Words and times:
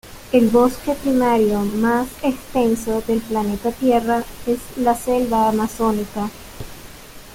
El 0.31 0.47
bosque 0.47 0.95
primario 0.95 1.59
más 1.59 2.07
extenso 2.23 3.01
del 3.03 3.21
planeta 3.21 3.71
Tierra 3.71 4.23
es 4.47 4.57
la 4.77 4.95
Selva 4.95 5.47
Amazónica. 5.49 6.31